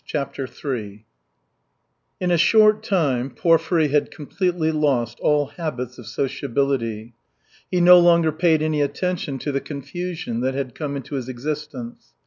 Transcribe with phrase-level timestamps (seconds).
[0.03, 1.05] CHAPTER III
[2.19, 7.13] In a short time Porfiry had completely lost all habits of sociability.
[7.69, 12.13] He no longer paid any attention to the confusion that had come into his existence.